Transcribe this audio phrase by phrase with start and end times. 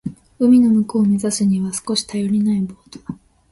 [0.39, 3.19] 海の向こうを目指すには少し頼りないボートだ。